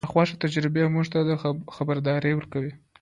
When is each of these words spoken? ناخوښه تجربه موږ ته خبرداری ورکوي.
ناخوښه 0.05 0.35
تجربه 0.43 0.81
موږ 0.93 1.05
ته 1.11 1.19
خبرداری 1.75 2.31
ورکوي. 2.35 2.73